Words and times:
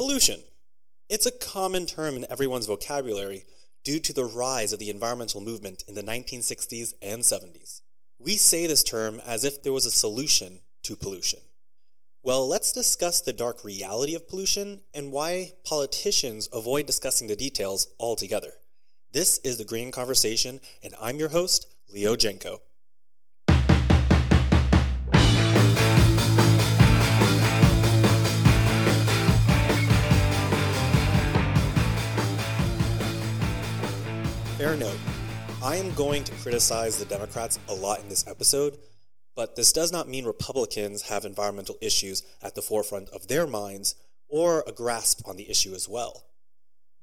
Pollution. 0.00 0.40
It's 1.10 1.26
a 1.26 1.30
common 1.30 1.84
term 1.84 2.16
in 2.16 2.24
everyone's 2.30 2.64
vocabulary 2.64 3.44
due 3.84 4.00
to 4.00 4.14
the 4.14 4.24
rise 4.24 4.72
of 4.72 4.78
the 4.78 4.88
environmental 4.88 5.42
movement 5.42 5.84
in 5.86 5.94
the 5.94 6.02
1960s 6.02 6.94
and 7.02 7.20
70s. 7.20 7.82
We 8.18 8.36
say 8.36 8.66
this 8.66 8.82
term 8.82 9.20
as 9.26 9.44
if 9.44 9.62
there 9.62 9.74
was 9.74 9.84
a 9.84 9.90
solution 9.90 10.60
to 10.84 10.96
pollution. 10.96 11.40
Well, 12.22 12.48
let's 12.48 12.72
discuss 12.72 13.20
the 13.20 13.34
dark 13.34 13.62
reality 13.62 14.14
of 14.14 14.26
pollution 14.26 14.80
and 14.94 15.12
why 15.12 15.52
politicians 15.66 16.48
avoid 16.50 16.86
discussing 16.86 17.28
the 17.28 17.36
details 17.36 17.86
altogether. 18.00 18.52
This 19.12 19.36
is 19.44 19.58
the 19.58 19.66
Green 19.66 19.92
Conversation, 19.92 20.62
and 20.82 20.94
I'm 20.98 21.18
your 21.18 21.28
host, 21.28 21.66
Leo 21.92 22.16
Jenko. 22.16 22.60
Fair 34.60 34.76
note. 34.76 34.98
I 35.62 35.76
am 35.76 35.94
going 35.94 36.22
to 36.22 36.34
criticize 36.34 36.98
the 36.98 37.06
Democrats 37.06 37.58
a 37.66 37.72
lot 37.72 38.00
in 38.00 38.10
this 38.10 38.26
episode, 38.26 38.76
but 39.34 39.56
this 39.56 39.72
does 39.72 39.90
not 39.90 40.06
mean 40.06 40.26
Republicans 40.26 41.08
have 41.08 41.24
environmental 41.24 41.78
issues 41.80 42.22
at 42.42 42.54
the 42.54 42.60
forefront 42.60 43.08
of 43.08 43.26
their 43.26 43.46
minds 43.46 43.94
or 44.28 44.62
a 44.66 44.72
grasp 44.72 45.26
on 45.26 45.38
the 45.38 45.48
issue 45.48 45.72
as 45.72 45.88
well. 45.88 46.24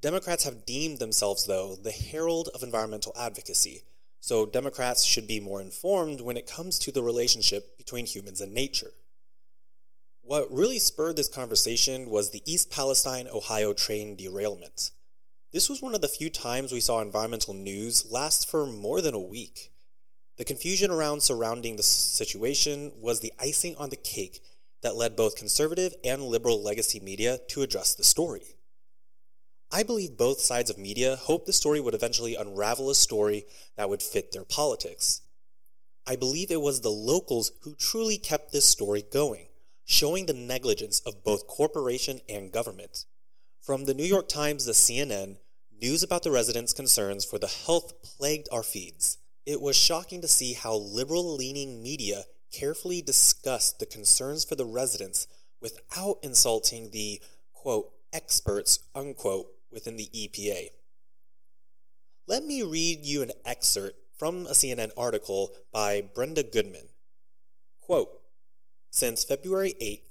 Democrats 0.02 0.44
have 0.44 0.68
deemed 0.68 1.00
themselves, 1.00 1.48
though, 1.48 1.76
the 1.76 1.90
herald 1.90 2.48
of 2.54 2.62
environmental 2.62 3.12
advocacy, 3.20 3.82
so 4.20 4.46
Democrats 4.46 5.04
should 5.04 5.26
be 5.26 5.40
more 5.40 5.60
informed 5.60 6.22
when 6.22 6.38
it 6.38 6.46
comes 6.46 6.78
to 6.78 6.92
the 6.92 7.02
relationship 7.02 7.76
between 7.76 8.06
humans 8.06 8.40
and 8.40 8.54
nature. 8.54 8.92
What 10.22 10.54
really 10.54 10.78
spurred 10.78 11.16
this 11.16 11.28
conversation 11.28 12.12
was 12.12 12.30
the 12.30 12.44
East 12.46 12.70
Palestine, 12.70 13.28
Ohio 13.28 13.74
train 13.74 14.16
derailment. 14.16 14.92
This 15.54 15.70
was 15.70 15.82
one 15.82 15.96
of 15.96 16.02
the 16.02 16.10
few 16.10 16.30
times 16.30 16.74
we 16.74 16.82
saw 16.82 17.00
environmental 17.00 17.54
news 17.54 18.12
last 18.12 18.50
for 18.50 18.66
more 18.66 19.02
than 19.02 19.14
a 19.14 19.20
week. 19.20 19.72
The 20.36 20.44
confusion 20.44 20.92
around 20.92 21.24
surrounding 21.24 21.78
the 21.78 21.84
situation 21.84 22.92
was 23.00 23.22
the 23.22 23.32
icing 23.40 23.76
on 23.78 23.90
the 23.90 23.96
cake 23.96 24.42
that 24.82 24.98
led 24.98 25.16
both 25.16 25.38
conservative 25.38 25.94
and 26.04 26.22
liberal 26.22 26.62
legacy 26.62 27.00
media 27.00 27.40
to 27.50 27.62
address 27.62 27.96
the 27.96 28.04
story. 28.04 28.58
I 29.72 29.84
believe 29.84 30.18
both 30.18 30.42
sides 30.42 30.70
of 30.70 30.78
media 30.78 31.16
hoped 31.16 31.46
the 31.46 31.54
story 31.54 31.80
would 31.80 31.94
eventually 31.94 32.36
unravel 32.36 32.90
a 32.90 32.96
story 32.96 33.46
that 33.78 33.90
would 33.90 34.04
fit 34.04 34.34
their 34.34 34.46
politics. 34.46 35.22
I 36.06 36.18
believe 36.18 36.52
it 36.52 36.62
was 36.62 36.82
the 36.82 36.90
locals 36.90 37.54
who 37.62 37.74
truly 37.74 38.18
kept 38.18 38.52
this 38.52 38.66
story 38.66 39.04
going, 39.14 39.48
showing 39.86 40.26
the 40.26 40.34
negligence 40.34 41.00
of 41.06 41.24
both 41.24 41.48
corporation 41.48 42.20
and 42.28 42.52
government. 42.52 43.06
From 43.68 43.84
the 43.84 43.94
New 43.94 44.06
York 44.06 44.30
Times 44.30 44.64
to 44.64 44.72
CNN, 44.72 45.40
news 45.82 46.02
about 46.02 46.24
the 46.24 46.32
residents' 46.32 46.72
concerns 46.72 47.26
for 47.26 47.38
the 47.38 47.54
health 47.66 48.02
plagued 48.02 48.48
our 48.50 48.64
feeds. 48.64 49.18
It 49.46 49.60
was 49.60 49.76
shocking 49.76 50.22
to 50.22 50.28
see 50.30 50.54
how 50.54 50.74
liberal 50.74 51.36
leaning 51.36 51.84
media 51.84 52.24
carefully 52.50 53.02
discussed 53.02 53.80
the 53.80 53.86
concerns 53.86 54.46
for 54.46 54.56
the 54.56 54.64
residents 54.64 55.28
without 55.62 56.20
insulting 56.24 56.92
the, 56.92 57.22
quote, 57.52 57.90
experts, 58.14 58.80
unquote, 58.96 59.48
within 59.70 59.98
the 59.98 60.10
EPA. 60.16 60.70
Let 62.26 62.46
me 62.46 62.64
read 62.64 63.00
you 63.04 63.22
an 63.22 63.34
excerpt 63.44 63.98
from 64.18 64.48
a 64.48 64.52
CNN 64.52 64.92
article 64.96 65.52
by 65.74 66.04
Brenda 66.16 66.44
Goodman. 66.44 66.88
Quote, 67.82 68.12
Since 68.92 69.26
February 69.26 69.74
8th, 69.82 70.04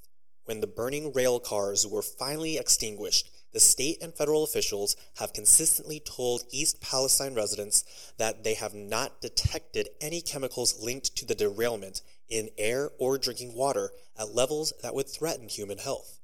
when 0.45 0.61
the 0.61 0.67
burning 0.67 1.11
rail 1.15 1.41
cars 1.41 1.87
were 1.87 2.03
finally 2.03 2.59
extinguished, 2.59 3.31
the 3.57 3.61
state 3.61 4.03
and 4.03 4.13
federal 4.13 4.45
officials 4.45 4.97
have 5.17 5.33
consistently 5.33 5.99
told 5.99 6.43
East 6.51 6.79
Palestine 6.83 7.35
residents 7.35 8.13
that 8.19 8.45
they 8.45 8.53
have 8.53 8.75
not 8.75 9.23
detected 9.23 9.89
any 9.99 10.21
chemicals 10.21 10.79
linked 10.83 11.17
to 11.17 11.25
the 11.25 11.35
derailment 11.35 12.03
in 12.29 12.51
air 12.59 12.91
or 12.99 13.17
drinking 13.17 13.55
water 13.55 13.93
at 14.19 14.35
levels 14.35 14.75
that 14.83 14.95
would 14.95 15.09
threaten 15.09 15.49
human 15.49 15.79
health. 15.79 16.19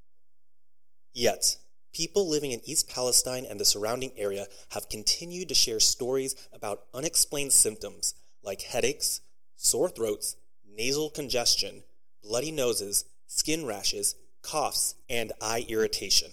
Yet, 1.15 1.57
people 1.95 2.29
living 2.29 2.53
in 2.53 2.61
East 2.67 2.91
Palestine 2.91 3.47
and 3.49 3.59
the 3.59 3.65
surrounding 3.65 4.13
area 4.19 4.47
have 4.73 4.91
continued 4.91 5.49
to 5.49 5.55
share 5.55 5.81
stories 5.81 6.37
about 6.53 6.83
unexplained 6.93 7.55
symptoms 7.55 8.13
like 8.43 8.61
headaches, 8.61 9.23
sore 9.57 9.89
throats, 9.89 10.37
nasal 10.77 11.09
congestion, 11.09 11.83
bloody 12.23 12.53
noses, 12.53 13.07
skin 13.27 13.65
rashes, 13.65 14.17
coughs, 14.43 14.97
and 15.09 15.33
eye 15.41 15.65
irritation. 15.67 16.31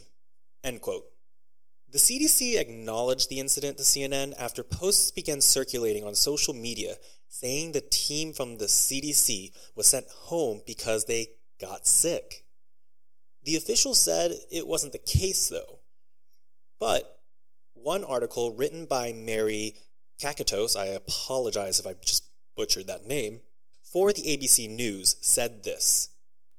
End 0.64 0.82
quote. 0.82 1.06
The 1.92 1.98
CDC 1.98 2.60
acknowledged 2.60 3.30
the 3.30 3.40
incident 3.40 3.78
to 3.78 3.84
CNN 3.84 4.34
after 4.38 4.64
posts 4.64 5.10
began 5.12 5.42
circulating 5.42 6.04
on 6.04 6.14
social 6.14 6.54
media 6.54 6.96
saying 7.30 7.72
the 7.72 7.82
team 7.82 8.34
from 8.34 8.58
the 8.58 8.66
CDC 8.66 9.52
was 9.76 9.88
sent 9.88 10.08
home 10.10 10.62
because 10.66 11.06
they 11.06 11.28
got 11.60 11.88
sick. 11.88 12.44
The 13.44 13.56
official 13.56 13.96
said 13.96 14.34
it 14.52 14.68
wasn't 14.68 14.94
the 14.94 15.00
case, 15.00 15.48
though. 15.48 15.80
But 16.80 17.20
one 17.74 18.04
article 18.04 18.54
written 18.54 18.86
by 18.86 19.14
Mary 19.14 19.76
Kekatos, 20.22 20.78
I 20.78 20.88
apologize 20.88 21.80
if 21.80 21.88
I 21.88 21.94
just 21.94 22.26
butchered 22.56 22.88
that 22.88 23.06
name, 23.06 23.40
for 23.84 24.12
the 24.12 24.22
ABC 24.22 24.70
News 24.70 25.16
said 25.22 25.64
this 25.64 26.10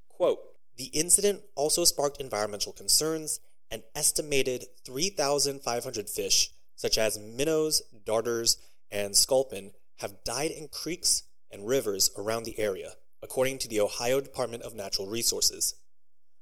quote, 0.09 0.41
The 0.77 0.87
incident 0.87 1.43
also 1.55 1.85
sparked 1.85 2.21
environmental 2.21 2.73
concerns 2.73 3.41
an 3.71 3.83
estimated 3.95 4.67
3,500 4.85 6.09
fish, 6.09 6.51
such 6.75 6.99
as 6.99 7.19
minnows, 7.19 7.83
darters, 8.05 8.57
and 8.91 9.17
sculpin, 9.17 9.73
have 9.99 10.25
died 10.25 10.51
in 10.51 10.69
creeks 10.69 11.25
and 11.51 11.67
rivers 11.67 12.11
around 12.17 12.45
the 12.45 12.59
area, 12.59 12.93
according 13.23 13.59
to 13.59 13.69
the 13.69 13.81
Ohio 13.81 14.21
Department 14.21 14.63
of 14.63 14.75
Natural 14.75 15.07
Resources. 15.07 15.75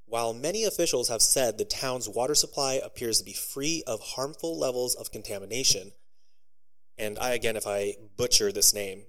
While 0.05 0.33
many 0.33 0.63
officials 0.63 1.09
have 1.09 1.21
said 1.21 1.57
the 1.57 1.65
town's 1.65 2.09
water 2.09 2.33
supply 2.33 2.73
appears 2.73 3.19
to 3.19 3.25
be 3.25 3.33
free 3.33 3.83
of 3.85 3.99
harmful 4.01 4.57
levels 4.57 4.95
of 4.95 5.11
contamination, 5.11 5.91
and 6.97 7.19
I 7.19 7.33
again, 7.33 7.55
if 7.55 7.67
I 7.67 7.95
butcher 8.17 8.51
this 8.51 8.73
name, 8.73 9.03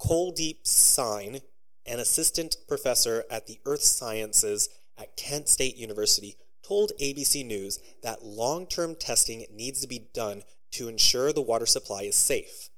Coldeep 0.00 0.66
Sine, 0.66 1.40
an 1.84 2.00
assistant 2.00 2.56
professor 2.68 3.24
at 3.30 3.46
the 3.46 3.58
Earth 3.66 3.82
Sciences 3.82 4.68
at 4.96 5.16
Kent 5.16 5.48
State 5.48 5.76
University, 5.76 6.36
told 6.66 6.92
ABC 7.00 7.44
News 7.44 7.78
that 8.02 8.24
long 8.24 8.66
term 8.66 8.94
testing 8.94 9.46
needs 9.52 9.80
to 9.80 9.88
be 9.88 10.08
done 10.12 10.42
to 10.72 10.88
ensure 10.88 11.32
the 11.32 11.40
water 11.40 11.66
supply 11.66 12.02
is 12.02 12.16
safe. 12.16 12.70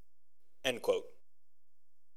End 0.64 0.82
quote. 0.82 1.04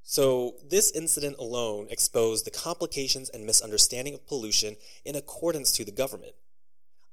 So, 0.03 0.55
this 0.67 0.91
incident 0.91 1.37
alone 1.39 1.87
exposed 1.89 2.45
the 2.45 2.51
complications 2.51 3.29
and 3.29 3.45
misunderstanding 3.45 4.13
of 4.13 4.27
pollution 4.27 4.75
in 5.05 5.15
accordance 5.15 5.71
to 5.73 5.85
the 5.85 5.91
government. 5.91 6.33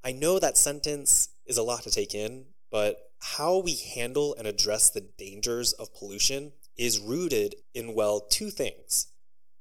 I 0.03 0.11
know 0.11 0.39
that 0.39 0.57
sentence 0.57 1.29
is 1.45 1.57
a 1.57 1.63
lot 1.63 1.83
to 1.83 1.91
take 1.91 2.13
in, 2.13 2.45
but 2.71 2.97
how 3.19 3.59
we 3.59 3.75
handle 3.75 4.35
and 4.37 4.47
address 4.47 4.89
the 4.89 5.07
dangers 5.17 5.73
of 5.73 5.93
pollution 5.93 6.53
is 6.77 6.99
rooted 6.99 7.55
in, 7.73 7.93
well, 7.93 8.21
two 8.21 8.49
things 8.49 9.07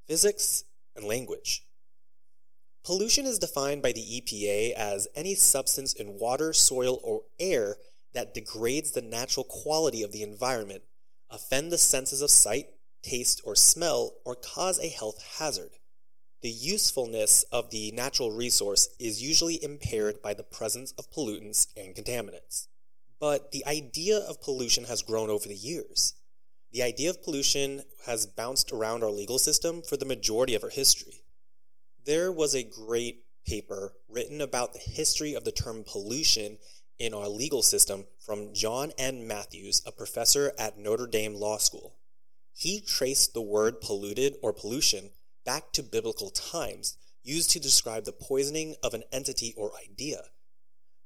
physics 0.06 0.64
and 0.96 1.04
language. 1.04 1.64
Pollution 2.84 3.26
is 3.26 3.38
defined 3.38 3.82
by 3.82 3.92
the 3.92 4.00
EPA 4.00 4.72
as 4.72 5.08
any 5.14 5.34
substance 5.34 5.92
in 5.92 6.18
water, 6.18 6.52
soil, 6.52 7.00
or 7.02 7.22
air 7.38 7.76
that 8.14 8.34
degrades 8.34 8.92
the 8.92 9.02
natural 9.02 9.44
quality 9.44 10.02
of 10.02 10.12
the 10.12 10.22
environment, 10.22 10.82
offend 11.30 11.70
the 11.70 11.78
senses 11.78 12.22
of 12.22 12.30
sight, 12.30 12.66
taste, 13.02 13.42
or 13.44 13.54
smell, 13.54 14.14
or 14.24 14.34
cause 14.34 14.78
a 14.78 14.88
health 14.88 15.22
hazard. 15.38 15.72
The 16.40 16.50
usefulness 16.50 17.42
of 17.50 17.70
the 17.70 17.90
natural 17.92 18.30
resource 18.30 18.88
is 18.98 19.20
usually 19.20 19.62
impaired 19.62 20.22
by 20.22 20.34
the 20.34 20.44
presence 20.44 20.92
of 20.92 21.10
pollutants 21.10 21.66
and 21.76 21.94
contaminants. 21.94 22.68
But 23.20 23.50
the 23.50 23.66
idea 23.66 24.18
of 24.18 24.40
pollution 24.40 24.84
has 24.84 25.02
grown 25.02 25.30
over 25.30 25.48
the 25.48 25.56
years. 25.56 26.14
The 26.72 26.82
idea 26.82 27.10
of 27.10 27.22
pollution 27.22 27.82
has 28.06 28.26
bounced 28.26 28.70
around 28.70 29.02
our 29.02 29.10
legal 29.10 29.38
system 29.38 29.82
for 29.82 29.96
the 29.96 30.04
majority 30.04 30.54
of 30.54 30.62
our 30.62 30.70
history. 30.70 31.22
There 32.08 32.32
was 32.32 32.54
a 32.54 32.62
great 32.62 33.24
paper 33.46 33.92
written 34.08 34.40
about 34.40 34.72
the 34.72 34.78
history 34.78 35.34
of 35.34 35.44
the 35.44 35.52
term 35.52 35.84
pollution 35.86 36.56
in 36.98 37.12
our 37.12 37.28
legal 37.28 37.62
system 37.62 38.06
from 38.24 38.54
John 38.54 38.92
N. 38.96 39.26
Matthews, 39.26 39.82
a 39.84 39.92
professor 39.92 40.54
at 40.58 40.78
Notre 40.78 41.06
Dame 41.06 41.34
Law 41.34 41.58
School. 41.58 41.98
He 42.54 42.80
traced 42.80 43.34
the 43.34 43.42
word 43.42 43.82
polluted 43.82 44.36
or 44.42 44.54
pollution 44.54 45.10
back 45.44 45.70
to 45.74 45.82
biblical 45.82 46.30
times, 46.30 46.96
used 47.22 47.50
to 47.50 47.60
describe 47.60 48.06
the 48.06 48.12
poisoning 48.12 48.76
of 48.82 48.94
an 48.94 49.02
entity 49.12 49.52
or 49.54 49.72
idea. 49.78 50.22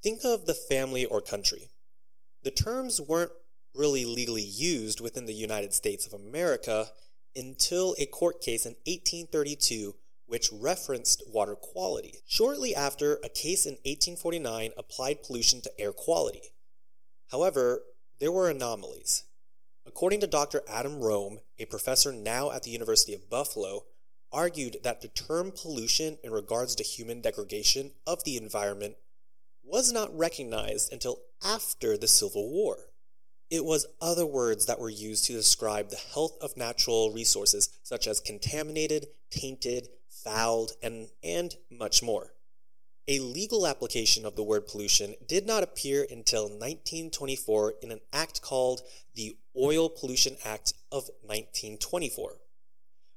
Think 0.05 0.21
of 0.25 0.47
the 0.47 0.55
family 0.55 1.05
or 1.05 1.21
country. 1.21 1.71
The 2.45 2.53
terms 2.53 3.01
weren't 3.01 3.33
really 3.75 4.05
legally 4.05 4.41
used 4.41 5.01
within 5.01 5.27
the 5.27 5.35
United 5.35 5.75
States 5.75 6.07
of 6.07 6.13
America 6.13 6.91
until 7.35 7.97
a 7.99 8.07
court 8.07 8.41
case 8.41 8.67
in 8.67 8.77
1832 8.87 9.97
which 10.27 10.51
referenced 10.53 11.23
water 11.27 11.55
quality. 11.55 12.15
Shortly 12.27 12.75
after, 12.75 13.19
a 13.25 13.29
case 13.29 13.67
in 13.67 13.75
1849 13.85 14.73
applied 14.77 15.23
pollution 15.23 15.61
to 15.63 15.81
air 15.81 15.93
quality. 15.93 16.53
However, 17.31 17.83
there 18.21 18.33
were 18.33 18.49
anomalies. 18.49 19.25
According 19.87 20.21
to 20.21 20.27
Dr. 20.27 20.63
Adam 20.69 21.01
Rome, 21.01 21.41
a 21.59 21.65
professor 21.65 22.13
now 22.13 22.51
at 22.51 22.63
the 22.63 22.71
University 22.71 23.15
of 23.15 23.29
Buffalo, 23.29 23.85
argued 24.33 24.79
that 24.83 25.01
the 25.01 25.09
term 25.09 25.53
pollution 25.53 26.19
in 26.23 26.31
regards 26.31 26.75
to 26.77 26.83
human 26.83 27.21
degradation 27.21 27.91
of 28.07 28.25
the 28.25 28.37
environment 28.37 28.95
was 29.63 29.93
not 29.93 30.17
recognized 30.17 30.93
until 30.93 31.21
after 31.45 31.97
the 31.97 32.09
Civil 32.09 32.51
War. 32.51 32.77
It 33.51 33.65
was 33.65 33.87
other 34.01 34.25
words 34.25 34.67
that 34.67 34.81
were 34.81 34.89
used 34.89 35.27
to 35.27 35.35
describe 35.35 35.91
the 35.91 36.01
health 36.15 36.39
of 36.41 36.57
natural 36.57 37.13
resources, 37.13 37.69
such 37.83 38.07
as 38.07 38.21
contaminated, 38.21 39.09
tainted, 39.31 39.89
fouled, 40.23 40.73
and, 40.83 41.09
and 41.23 41.55
much 41.71 42.03
more. 42.03 42.33
A 43.09 43.19
legal 43.19 43.67
application 43.67 44.25
of 44.25 44.37
the 44.37 44.45
word 44.45 44.69
pollution 44.69 45.17
did 45.27 45.45
not 45.47 45.65
appear 45.65 46.07
until 46.09 46.45
1924 46.45 47.75
in 47.83 47.91
an 47.91 48.01
act 48.13 48.41
called 48.43 48.83
the 49.15 49.37
Oil 49.59 49.89
Pollution 49.89 50.37
Act 50.45 50.73
of 50.93 51.11
1924. 51.23 52.37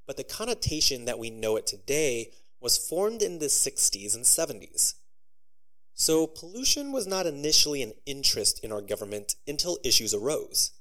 But 0.08 0.18
the 0.18 0.24
connotation 0.24 1.06
that 1.06 1.20
we 1.20 1.30
know 1.30 1.56
it 1.56 1.68
today 1.68 2.32
was 2.60 2.78
formed 2.78 3.22
in 3.22 3.38
the 3.38 3.46
60s 3.46 4.16
and 4.16 4.26
70s. 4.26 4.96
So 5.94 6.28
pollution 6.28 6.92
was 6.92 7.08
not 7.08 7.26
initially 7.26 7.82
an 7.82 7.94
interest 8.06 8.64
in 8.64 8.72
our 8.72 8.82
government 8.82 9.36
until 9.48 9.78
issues 9.84 10.14
arose. 10.14 10.72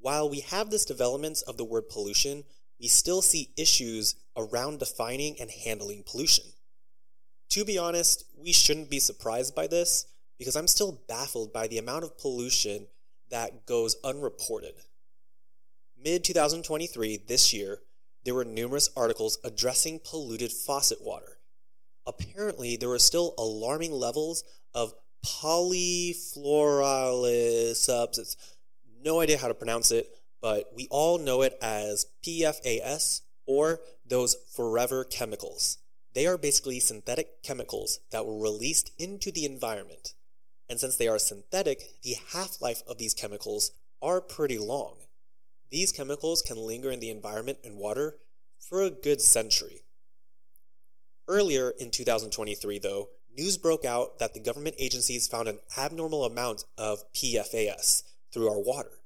While 0.00 0.28
we 0.28 0.40
have 0.40 0.70
this 0.70 0.84
development 0.84 1.42
of 1.46 1.56
the 1.56 1.64
word 1.64 1.88
pollution, 1.88 2.44
we 2.80 2.86
still 2.88 3.22
see 3.22 3.52
issues 3.56 4.14
around 4.38 4.78
defining 4.78 5.36
and 5.40 5.50
handling 5.50 6.04
pollution. 6.06 6.44
To 7.50 7.64
be 7.64 7.76
honest, 7.76 8.24
we 8.36 8.52
shouldn't 8.52 8.88
be 8.88 9.00
surprised 9.00 9.54
by 9.54 9.66
this 9.66 10.06
because 10.38 10.56
I'm 10.56 10.68
still 10.68 11.02
baffled 11.08 11.52
by 11.52 11.66
the 11.66 11.78
amount 11.78 12.04
of 12.04 12.18
pollution 12.18 12.86
that 13.30 13.66
goes 13.66 13.96
unreported. 14.04 14.74
Mid 16.02 16.24
2023, 16.24 17.18
this 17.26 17.52
year, 17.52 17.80
there 18.24 18.34
were 18.34 18.44
numerous 18.44 18.88
articles 18.96 19.38
addressing 19.44 20.00
polluted 20.04 20.52
faucet 20.52 20.98
water. 21.02 21.38
Apparently, 22.06 22.76
there 22.76 22.88
were 22.88 22.98
still 22.98 23.34
alarming 23.36 23.92
levels 23.92 24.44
of 24.74 24.94
polyfluoroalkyl 25.26 27.74
substance. 27.74 28.36
No 29.02 29.20
idea 29.20 29.38
how 29.38 29.48
to 29.48 29.54
pronounce 29.54 29.90
it, 29.90 30.08
but 30.40 30.70
we 30.74 30.86
all 30.90 31.18
know 31.18 31.42
it 31.42 31.58
as 31.60 32.06
PFAS 32.24 33.22
or 33.46 33.80
those 34.08 34.36
forever 34.54 35.04
chemicals. 35.04 35.78
They 36.14 36.26
are 36.26 36.38
basically 36.38 36.80
synthetic 36.80 37.42
chemicals 37.42 38.00
that 38.10 38.26
were 38.26 38.38
released 38.38 38.90
into 38.98 39.30
the 39.30 39.44
environment. 39.44 40.14
And 40.68 40.80
since 40.80 40.96
they 40.96 41.08
are 41.08 41.18
synthetic, 41.18 41.82
the 42.02 42.16
half 42.32 42.60
life 42.60 42.82
of 42.86 42.98
these 42.98 43.14
chemicals 43.14 43.72
are 44.02 44.20
pretty 44.20 44.58
long. 44.58 44.96
These 45.70 45.92
chemicals 45.92 46.42
can 46.42 46.56
linger 46.56 46.90
in 46.90 47.00
the 47.00 47.10
environment 47.10 47.58
and 47.64 47.76
water 47.76 48.16
for 48.58 48.82
a 48.82 48.90
good 48.90 49.20
century. 49.20 49.84
Earlier 51.26 51.72
in 51.78 51.90
2023, 51.90 52.78
though, 52.78 53.10
news 53.36 53.58
broke 53.58 53.84
out 53.84 54.18
that 54.18 54.34
the 54.34 54.40
government 54.40 54.76
agencies 54.78 55.28
found 55.28 55.46
an 55.46 55.58
abnormal 55.76 56.24
amount 56.24 56.64
of 56.76 57.04
PFAS 57.12 58.02
through 58.32 58.48
our 58.48 58.60
water. 58.60 59.02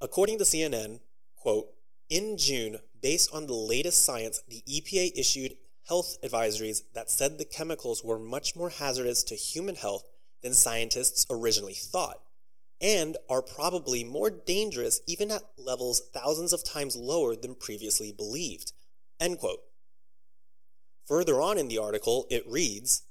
According 0.00 0.38
to 0.38 0.44
CNN, 0.44 1.00
quote, 1.36 1.68
in 2.10 2.36
June, 2.36 2.78
based 3.02 3.34
on 3.34 3.46
the 3.46 3.54
latest 3.54 4.04
science, 4.04 4.42
the 4.48 4.62
EPA 4.68 5.10
issued 5.16 5.56
health 5.88 6.16
advisories 6.24 6.82
that 6.94 7.10
said 7.10 7.36
the 7.36 7.44
chemicals 7.44 8.04
were 8.04 8.18
much 8.18 8.54
more 8.54 8.70
hazardous 8.70 9.22
to 9.24 9.34
human 9.34 9.74
health 9.74 10.04
than 10.42 10.54
scientists 10.54 11.26
originally 11.28 11.74
thought, 11.74 12.18
and 12.80 13.16
are 13.28 13.42
probably 13.42 14.04
more 14.04 14.30
dangerous 14.30 15.00
even 15.06 15.30
at 15.30 15.42
levels 15.58 16.02
thousands 16.14 16.52
of 16.52 16.64
times 16.64 16.96
lower 16.96 17.34
than 17.34 17.54
previously 17.54 18.12
believed. 18.12 18.72
End 19.20 19.38
quote. 19.38 19.60
Further 21.06 21.40
on 21.40 21.58
in 21.58 21.68
the 21.68 21.78
article, 21.78 22.26
it 22.30 22.44
reads 22.48 23.02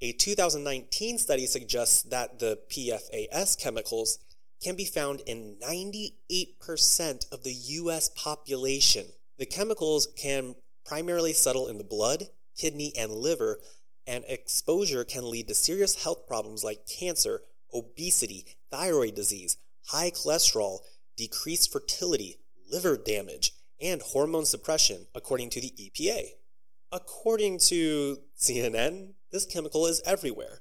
A 0.00 0.12
2019 0.12 1.18
study 1.18 1.46
suggests 1.46 2.02
that 2.04 2.38
the 2.38 2.58
PFAS 2.70 3.58
chemicals 3.58 4.18
can 4.62 4.76
be 4.76 4.84
found 4.84 5.20
in 5.26 5.56
98% 5.62 7.32
of 7.32 7.42
the 7.44 7.52
US 7.52 8.10
population. 8.10 9.06
The 9.40 9.46
chemicals 9.46 10.06
can 10.18 10.54
primarily 10.84 11.32
settle 11.32 11.66
in 11.68 11.78
the 11.78 11.84
blood, 11.84 12.24
kidney, 12.58 12.92
and 12.94 13.10
liver, 13.10 13.58
and 14.06 14.22
exposure 14.28 15.02
can 15.02 15.30
lead 15.30 15.48
to 15.48 15.54
serious 15.54 16.04
health 16.04 16.26
problems 16.26 16.62
like 16.62 16.86
cancer, 16.86 17.40
obesity, 17.72 18.44
thyroid 18.70 19.14
disease, 19.14 19.56
high 19.86 20.10
cholesterol, 20.10 20.80
decreased 21.16 21.72
fertility, 21.72 22.36
liver 22.70 22.98
damage, 22.98 23.52
and 23.80 24.02
hormone 24.02 24.44
suppression, 24.44 25.06
according 25.14 25.48
to 25.48 25.60
the 25.62 25.72
EPA. 25.80 26.32
According 26.92 27.60
to 27.60 28.18
CNN, 28.38 29.14
this 29.32 29.46
chemical 29.46 29.86
is 29.86 30.02
everywhere, 30.04 30.60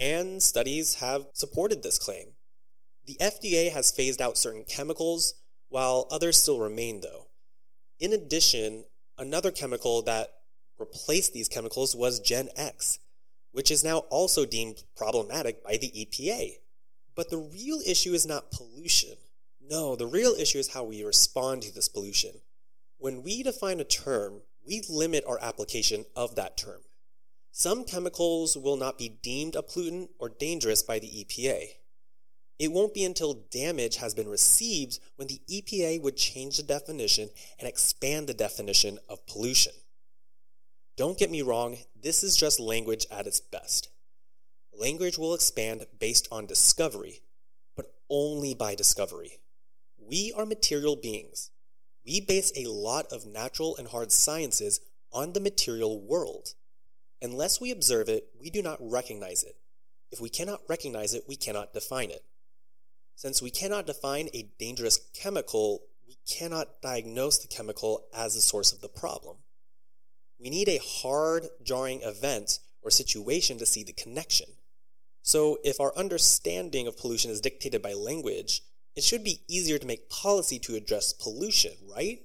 and 0.00 0.42
studies 0.42 0.94
have 0.94 1.26
supported 1.34 1.82
this 1.82 1.98
claim. 1.98 2.28
The 3.04 3.18
FDA 3.20 3.70
has 3.70 3.90
phased 3.90 4.22
out 4.22 4.38
certain 4.38 4.64
chemicals, 4.64 5.34
while 5.68 6.08
others 6.10 6.38
still 6.38 6.58
remain, 6.58 7.02
though. 7.02 7.27
In 8.00 8.12
addition, 8.12 8.84
another 9.16 9.50
chemical 9.50 10.02
that 10.02 10.28
replaced 10.78 11.32
these 11.32 11.48
chemicals 11.48 11.96
was 11.96 12.20
Gen 12.20 12.48
X, 12.56 13.00
which 13.50 13.70
is 13.70 13.82
now 13.82 13.98
also 14.10 14.44
deemed 14.44 14.84
problematic 14.96 15.64
by 15.64 15.76
the 15.76 15.90
EPA. 15.90 16.58
But 17.16 17.30
the 17.30 17.38
real 17.38 17.80
issue 17.84 18.12
is 18.12 18.26
not 18.26 18.52
pollution. 18.52 19.16
No, 19.60 19.96
the 19.96 20.06
real 20.06 20.34
issue 20.38 20.58
is 20.58 20.72
how 20.72 20.84
we 20.84 21.02
respond 21.02 21.62
to 21.62 21.74
this 21.74 21.88
pollution. 21.88 22.30
When 22.98 23.22
we 23.22 23.42
define 23.42 23.80
a 23.80 23.84
term, 23.84 24.42
we 24.64 24.82
limit 24.88 25.24
our 25.26 25.42
application 25.42 26.04
of 26.14 26.36
that 26.36 26.56
term. 26.56 26.82
Some 27.50 27.84
chemicals 27.84 28.56
will 28.56 28.76
not 28.76 28.98
be 28.98 29.08
deemed 29.08 29.56
a 29.56 29.62
pollutant 29.62 30.10
or 30.20 30.28
dangerous 30.28 30.82
by 30.82 31.00
the 31.00 31.08
EPA. 31.08 31.70
It 32.58 32.72
won't 32.72 32.94
be 32.94 33.04
until 33.04 33.44
damage 33.50 33.96
has 33.96 34.14
been 34.14 34.28
received 34.28 34.98
when 35.16 35.28
the 35.28 35.40
EPA 35.48 36.02
would 36.02 36.16
change 36.16 36.56
the 36.56 36.64
definition 36.64 37.30
and 37.58 37.68
expand 37.68 38.26
the 38.26 38.34
definition 38.34 38.98
of 39.08 39.26
pollution. 39.26 39.72
Don't 40.96 41.18
get 41.18 41.30
me 41.30 41.42
wrong, 41.42 41.76
this 41.94 42.24
is 42.24 42.36
just 42.36 42.58
language 42.58 43.06
at 43.12 43.28
its 43.28 43.40
best. 43.40 43.90
Language 44.76 45.16
will 45.16 45.34
expand 45.34 45.86
based 46.00 46.26
on 46.32 46.46
discovery, 46.46 47.20
but 47.76 47.86
only 48.10 48.54
by 48.54 48.74
discovery. 48.74 49.38
We 49.96 50.32
are 50.36 50.46
material 50.46 50.96
beings. 50.96 51.50
We 52.04 52.20
base 52.20 52.52
a 52.56 52.68
lot 52.70 53.06
of 53.12 53.26
natural 53.26 53.76
and 53.76 53.86
hard 53.86 54.10
sciences 54.10 54.80
on 55.12 55.32
the 55.32 55.40
material 55.40 56.00
world. 56.00 56.54
Unless 57.22 57.60
we 57.60 57.70
observe 57.70 58.08
it, 58.08 58.28
we 58.40 58.50
do 58.50 58.62
not 58.62 58.78
recognize 58.80 59.44
it. 59.44 59.56
If 60.10 60.20
we 60.20 60.30
cannot 60.30 60.62
recognize 60.68 61.14
it, 61.14 61.24
we 61.28 61.36
cannot 61.36 61.74
define 61.74 62.10
it. 62.10 62.24
Since 63.18 63.42
we 63.42 63.50
cannot 63.50 63.84
define 63.84 64.28
a 64.32 64.48
dangerous 64.60 65.00
chemical, 65.12 65.82
we 66.06 66.16
cannot 66.24 66.80
diagnose 66.80 67.38
the 67.38 67.48
chemical 67.48 68.06
as 68.14 68.36
the 68.36 68.40
source 68.40 68.72
of 68.72 68.80
the 68.80 68.88
problem. 68.88 69.38
We 70.38 70.50
need 70.50 70.68
a 70.68 70.78
hard, 70.80 71.48
jarring 71.64 72.02
event 72.02 72.60
or 72.80 72.92
situation 72.92 73.58
to 73.58 73.66
see 73.66 73.82
the 73.82 73.92
connection. 73.92 74.46
So, 75.22 75.58
if 75.64 75.80
our 75.80 75.92
understanding 75.96 76.86
of 76.86 76.96
pollution 76.96 77.32
is 77.32 77.40
dictated 77.40 77.82
by 77.82 77.94
language, 77.94 78.62
it 78.94 79.02
should 79.02 79.24
be 79.24 79.42
easier 79.48 79.78
to 79.78 79.86
make 79.86 80.08
policy 80.08 80.60
to 80.60 80.76
address 80.76 81.12
pollution, 81.12 81.72
right? 81.92 82.20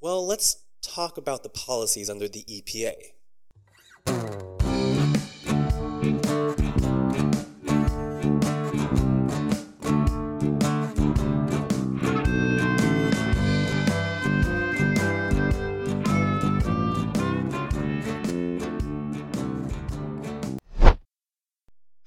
Well, 0.00 0.26
let's 0.26 0.56
talk 0.82 1.18
about 1.18 1.44
the 1.44 1.50
policies 1.50 2.10
under 2.10 2.26
the 2.26 2.44
EPA. 2.50 2.96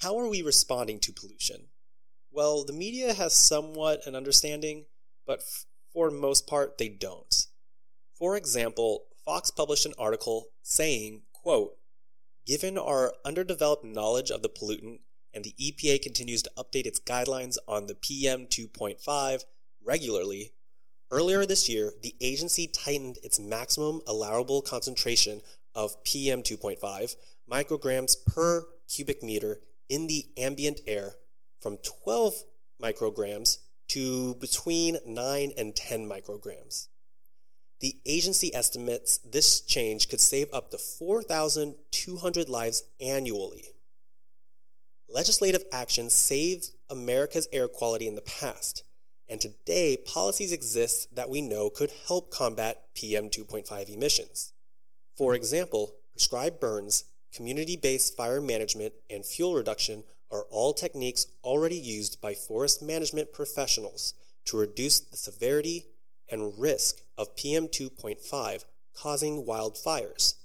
How 0.03 0.19
are 0.19 0.27
we 0.27 0.41
responding 0.41 0.99
to 0.99 1.13
pollution? 1.13 1.67
Well, 2.29 2.65
the 2.65 2.73
media 2.73 3.13
has 3.13 3.33
somewhat 3.33 4.05
an 4.05 4.17
understanding, 4.17 4.83
but 5.25 5.39
f- 5.39 5.65
for 5.93 6.11
most 6.11 6.45
part, 6.45 6.77
they 6.77 6.89
don't. 6.89 7.33
For 8.19 8.35
example, 8.35 9.05
Fox 9.23 9.49
published 9.49 9.85
an 9.85 9.93
article 9.97 10.47
saying, 10.61 11.21
quote, 11.31 11.77
Given 12.45 12.77
our 12.77 13.13
underdeveloped 13.23 13.85
knowledge 13.85 14.29
of 14.29 14.41
the 14.41 14.49
pollutant 14.49 14.99
and 15.33 15.45
the 15.45 15.55
EPA 15.57 16.01
continues 16.01 16.43
to 16.43 16.51
update 16.57 16.85
its 16.85 16.99
guidelines 16.99 17.55
on 17.65 17.87
the 17.87 17.95
PM 17.95 18.47
2.5 18.47 19.43
regularly, 19.81 20.51
earlier 21.11 21.45
this 21.45 21.69
year, 21.69 21.93
the 22.01 22.15
agency 22.19 22.67
tightened 22.67 23.19
its 23.23 23.39
maximum 23.39 24.01
allowable 24.05 24.61
concentration 24.61 25.41
of 25.73 26.03
PM 26.03 26.43
2.5 26.43 27.15
micrograms 27.49 28.17
per 28.27 28.65
cubic 28.89 29.23
meter 29.23 29.61
in 29.93 30.07
the 30.07 30.25
ambient 30.37 30.81
air 30.87 31.13
from 31.61 31.77
12 32.03 32.33
micrograms 32.81 33.59
to 33.87 34.33
between 34.41 34.97
9 35.05 35.51
and 35.55 35.75
10 35.75 36.09
micrograms. 36.09 36.87
The 37.79 37.99
agency 38.03 38.53
estimates 38.55 39.19
this 39.19 39.61
change 39.61 40.09
could 40.09 40.19
save 40.19 40.47
up 40.51 40.71
to 40.71 40.79
4,200 40.79 42.49
lives 42.49 42.81
annually. 42.99 43.65
Legislative 45.07 45.63
action 45.71 46.09
saved 46.09 46.71
America's 46.89 47.47
air 47.53 47.67
quality 47.67 48.07
in 48.07 48.15
the 48.15 48.21
past, 48.21 48.83
and 49.29 49.39
today 49.39 49.95
policies 49.95 50.51
exist 50.51 51.15
that 51.15 51.29
we 51.29 51.39
know 51.39 51.69
could 51.69 51.91
help 52.07 52.31
combat 52.31 52.85
PM 52.95 53.29
2.5 53.29 53.93
emissions. 53.93 54.53
For 55.15 55.35
example, 55.35 55.93
prescribed 56.13 56.59
burns, 56.59 57.03
community 57.33 57.75
based 57.75 58.15
fire 58.15 58.41
management, 58.41 58.93
and 59.09 59.25
fuel 59.25 59.55
reduction 59.55 60.03
are 60.31 60.45
all 60.49 60.73
techniques 60.73 61.27
already 61.43 61.75
used 61.77 62.21
by 62.21 62.33
forest 62.33 62.81
management 62.81 63.33
professionals 63.33 64.13
to 64.45 64.57
reduce 64.57 64.99
the 64.99 65.17
severity 65.17 65.85
and 66.29 66.57
risk 66.57 67.01
of 67.17 67.35
PM 67.35 67.67
2.5 67.67 68.65
causing 68.95 69.45
wildfires. 69.45 70.35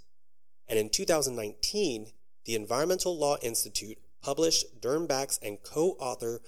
And 0.68 0.78
in 0.78 0.90
2019, 0.90 2.08
the 2.44 2.54
Environmental 2.54 3.16
Law 3.16 3.36
Institute 3.42 3.98
published 4.22 4.80
Dernbach's 4.80 5.38
and 5.42 5.58
co 5.62 5.96
author 5.98 6.40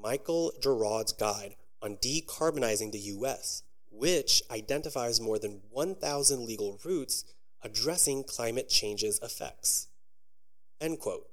Michael 0.00 0.52
Gerrard's 0.62 1.12
guide 1.12 1.56
on 1.82 1.96
decarbonizing 1.96 2.92
the 2.92 2.98
U.S., 2.98 3.62
which 3.90 4.42
identifies 4.50 5.20
more 5.20 5.38
than 5.38 5.62
1,000 5.70 6.46
legal 6.46 6.78
routes 6.84 7.24
addressing 7.66 8.22
climate 8.22 8.68
change's 8.68 9.18
effects. 9.22 9.88
End 10.80 11.00
quote. 11.00 11.26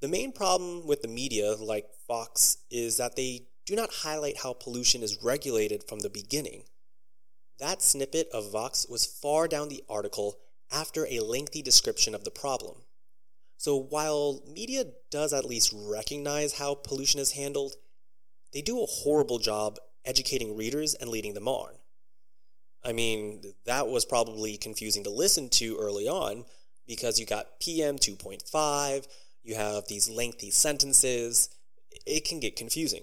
The 0.00 0.08
main 0.08 0.32
problem 0.32 0.86
with 0.86 1.02
the 1.02 1.08
media, 1.08 1.54
like 1.54 1.86
Fox, 2.08 2.58
is 2.70 2.96
that 2.96 3.14
they 3.14 3.46
do 3.66 3.76
not 3.76 3.92
highlight 3.92 4.38
how 4.38 4.54
pollution 4.54 5.02
is 5.02 5.22
regulated 5.22 5.84
from 5.86 6.00
the 6.00 6.08
beginning. 6.08 6.62
That 7.58 7.82
snippet 7.82 8.28
of 8.32 8.52
Vox 8.52 8.86
was 8.88 9.04
far 9.04 9.48
down 9.48 9.68
the 9.68 9.84
article 9.88 10.38
after 10.72 11.06
a 11.06 11.20
lengthy 11.20 11.60
description 11.60 12.14
of 12.14 12.24
the 12.24 12.30
problem. 12.30 12.76
So 13.58 13.76
while 13.76 14.42
media 14.50 14.84
does 15.10 15.32
at 15.32 15.44
least 15.44 15.74
recognize 15.74 16.54
how 16.54 16.74
pollution 16.74 17.20
is 17.20 17.32
handled, 17.32 17.74
they 18.52 18.62
do 18.62 18.82
a 18.82 18.86
horrible 18.86 19.38
job 19.38 19.78
educating 20.06 20.56
readers 20.56 20.94
and 20.94 21.10
leading 21.10 21.34
them 21.34 21.48
on. 21.48 21.74
I 22.86 22.92
mean, 22.92 23.42
that 23.64 23.88
was 23.88 24.04
probably 24.04 24.56
confusing 24.56 25.02
to 25.04 25.10
listen 25.10 25.48
to 25.50 25.76
early 25.76 26.06
on 26.06 26.44
because 26.86 27.18
you 27.18 27.26
got 27.26 27.58
PM 27.58 27.96
2.5, 27.96 29.06
you 29.42 29.56
have 29.56 29.88
these 29.88 30.08
lengthy 30.08 30.50
sentences. 30.52 31.50
It 32.06 32.24
can 32.24 32.38
get 32.38 32.54
confusing. 32.54 33.02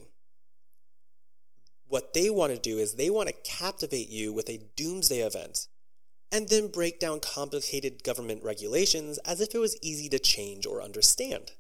What 1.86 2.14
they 2.14 2.30
want 2.30 2.54
to 2.54 2.60
do 2.60 2.78
is 2.78 2.94
they 2.94 3.10
want 3.10 3.28
to 3.28 3.36
captivate 3.44 4.10
you 4.10 4.32
with 4.32 4.50
a 4.50 4.62
doomsday 4.78 5.20
event 5.20 5.68
and 6.32 6.48
then 6.48 6.70
break 6.70 7.00
down 7.00 7.20
complicated 7.20 8.04
government 8.04 8.42
regulations 8.42 9.18
as 9.20 9.42
if 9.42 9.54
it 9.54 9.60
was 9.60 9.78
easy 9.82 10.08
to 10.10 10.18
change 10.18 10.66
or 10.66 10.82
understand. 10.82 11.52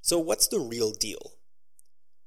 So, 0.00 0.18
what's 0.18 0.48
the 0.48 0.58
real 0.58 0.92
deal? 0.92 1.34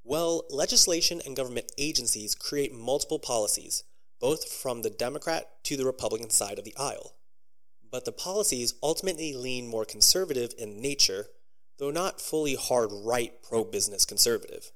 Well, 0.03 0.43
legislation 0.51 1.21
and 1.25 1.35
government 1.35 1.71
agencies 1.77 2.35
create 2.35 2.73
multiple 2.73 3.19
policies, 3.19 3.83
both 4.19 4.51
from 4.51 4.81
the 4.81 4.89
Democrat 4.89 5.47
to 5.63 5.77
the 5.77 5.85
Republican 5.85 6.29
side 6.29 6.57
of 6.57 6.65
the 6.65 6.75
aisle. 6.77 7.15
But 7.91 8.05
the 8.05 8.11
policies 8.11 8.73
ultimately 8.81 9.33
lean 9.33 9.67
more 9.67 9.85
conservative 9.85 10.53
in 10.57 10.81
nature, 10.81 11.27
though 11.77 11.91
not 11.91 12.21
fully 12.21 12.55
hard 12.55 12.89
right 12.91 13.33
pro 13.43 13.63
business 13.63 14.05
conservative. 14.05 14.71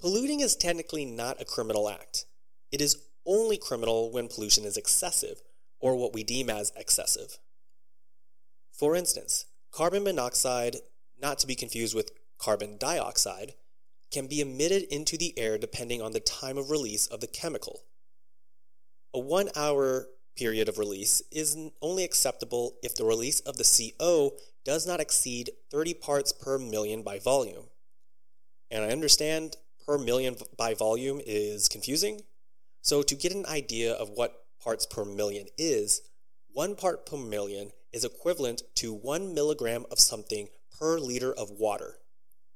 Polluting 0.00 0.40
is 0.40 0.56
technically 0.56 1.04
not 1.04 1.40
a 1.40 1.44
criminal 1.44 1.88
act. 1.88 2.24
It 2.70 2.80
is 2.80 3.02
only 3.26 3.56
criminal 3.56 4.10
when 4.10 4.28
pollution 4.28 4.64
is 4.64 4.76
excessive, 4.76 5.42
or 5.80 5.96
what 5.96 6.12
we 6.12 6.24
deem 6.24 6.50
as 6.50 6.72
excessive. 6.76 7.38
For 8.72 8.96
instance, 8.96 9.46
carbon 9.70 10.02
monoxide, 10.02 10.76
not 11.20 11.38
to 11.40 11.46
be 11.46 11.54
confused 11.54 11.94
with 11.94 12.10
carbon 12.38 12.78
dioxide, 12.78 13.54
can 14.10 14.26
be 14.26 14.40
emitted 14.40 14.82
into 14.84 15.16
the 15.16 15.38
air 15.38 15.56
depending 15.56 16.02
on 16.02 16.12
the 16.12 16.20
time 16.20 16.58
of 16.58 16.70
release 16.70 17.06
of 17.06 17.20
the 17.20 17.26
chemical. 17.26 17.82
A 19.14 19.18
one 19.18 19.50
hour 19.54 20.08
period 20.36 20.68
of 20.68 20.78
release 20.78 21.22
is 21.30 21.56
only 21.82 22.04
acceptable 22.04 22.76
if 22.82 22.94
the 22.94 23.04
release 23.04 23.40
of 23.40 23.56
the 23.56 23.92
CO 23.98 24.32
does 24.64 24.86
not 24.86 25.00
exceed 25.00 25.50
30 25.70 25.94
parts 25.94 26.32
per 26.32 26.58
million 26.58 27.02
by 27.02 27.18
volume. 27.18 27.66
And 28.70 28.84
I 28.84 28.88
understand 28.88 29.56
per 29.86 29.98
million 29.98 30.36
by 30.56 30.74
volume 30.74 31.20
is 31.26 31.68
confusing. 31.68 32.22
So 32.80 33.02
to 33.02 33.14
get 33.14 33.34
an 33.34 33.46
idea 33.46 33.92
of 33.92 34.10
what 34.10 34.46
parts 34.62 34.86
per 34.86 35.04
million 35.04 35.46
is, 35.58 36.00
one 36.52 36.74
part 36.74 37.04
per 37.04 37.16
million 37.16 37.70
is 37.92 38.04
equivalent 38.04 38.62
to 38.76 38.94
one 38.94 39.34
milligram 39.34 39.84
of 39.90 39.98
something 39.98 40.48
per 40.78 40.98
liter 40.98 41.32
of 41.32 41.50
water. 41.50 41.96